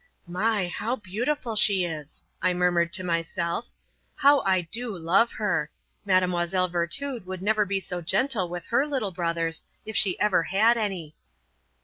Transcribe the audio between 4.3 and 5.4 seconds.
I do love